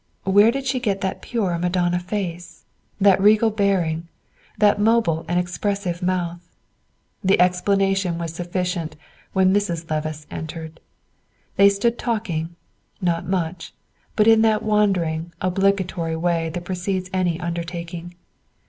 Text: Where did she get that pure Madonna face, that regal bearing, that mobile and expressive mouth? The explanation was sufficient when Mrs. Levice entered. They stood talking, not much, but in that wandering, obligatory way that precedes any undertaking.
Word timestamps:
Where 0.23 0.49
did 0.49 0.65
she 0.65 0.79
get 0.79 1.01
that 1.01 1.21
pure 1.21 1.59
Madonna 1.59 1.99
face, 1.99 2.65
that 2.99 3.21
regal 3.21 3.51
bearing, 3.51 4.07
that 4.57 4.79
mobile 4.81 5.25
and 5.27 5.39
expressive 5.39 6.01
mouth? 6.01 6.41
The 7.23 7.39
explanation 7.39 8.17
was 8.17 8.33
sufficient 8.33 8.95
when 9.33 9.53
Mrs. 9.53 9.87
Levice 9.91 10.25
entered. 10.31 10.79
They 11.55 11.69
stood 11.69 11.99
talking, 11.99 12.55
not 12.99 13.27
much, 13.27 13.75
but 14.15 14.25
in 14.27 14.41
that 14.41 14.63
wandering, 14.63 15.33
obligatory 15.39 16.15
way 16.15 16.49
that 16.49 16.65
precedes 16.65 17.07
any 17.13 17.39
undertaking. 17.39 18.15